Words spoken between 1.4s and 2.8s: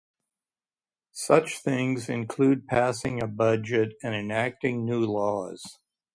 things include